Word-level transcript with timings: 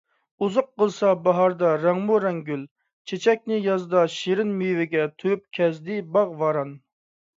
ئۇزۇق 0.43 0.69
قىلسا 0.81 1.09
باھاردا 1.27 1.73
رەڭمۇرەڭ 1.83 2.39
گۈل- 2.47 2.63
چېچەكنى، 3.11 3.61
يازدا 3.67 4.07
شېرىن 4.15 4.57
مېۋىگە 4.63 5.05
تويۇپ 5.21 5.45
كەزدى 5.59 6.01
باغ- 6.17 6.33
ۋاران. 6.43 6.75